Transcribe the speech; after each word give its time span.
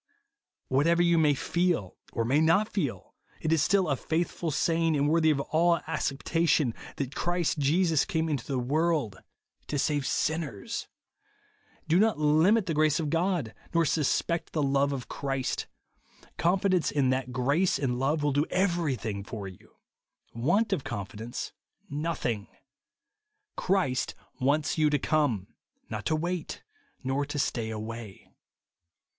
What 0.67 0.87
ever 0.87 1.03
you 1.03 1.19
may 1.19 1.35
feel, 1.35 1.95
or 2.11 2.25
may 2.25 2.41
not 2.41 2.67
feel, 2.67 3.13
it 3.39 3.53
is 3.53 3.61
still 3.61 3.87
a 3.87 3.95
faithful 3.95 4.49
saying, 4.49 4.97
and 4.97 5.07
worthy 5.07 5.29
of 5.29 5.39
all 5.39 5.77
iicceptation, 5.81 6.73
that 6.95 7.13
Christ 7.13 7.59
Jesus 7.59 8.03
came 8.03 8.27
into 8.27 8.47
the 8.47 8.57
world 8.57 9.21
to 9.67 9.77
save 9.77 10.07
sinners. 10.07 10.87
Do 11.87 11.99
not 11.99 12.17
limit 12.17 12.67
INSENSIBILITY. 12.67 13.09
157 13.15 13.41
the 13.43 13.43
grace 13.43 13.57
of 13.59 13.65
God, 13.69 13.75
nor 13.75 13.85
suspect 13.85 14.53
the 14.53 14.63
love 14.63 14.91
of 14.91 15.07
Christ. 15.07 15.67
Confidence 16.39 16.89
in 16.89 17.11
that 17.11 17.31
grace 17.31 17.77
and 17.77 17.99
love 17.99 18.23
will 18.23 18.33
do 18.33 18.47
evevythmg 18.47 19.27
for 19.27 19.47
you; 19.47 19.75
v^^ant 20.35 20.73
of 20.73 20.83
confidence, 20.83 21.53
nothing. 21.91 22.47
Christ 23.55 24.15
wants 24.39 24.79
you 24.79 24.89
to 24.89 24.97
come; 24.97 25.49
not 25.91 26.07
to 26.07 26.15
wait, 26.15 26.63
nor 27.03 27.23
to 27.27 27.37
stay 27.37 27.69
away. 27.69 28.31